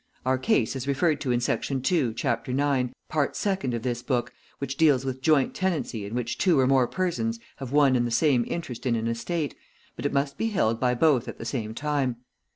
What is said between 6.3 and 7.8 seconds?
two or more persons have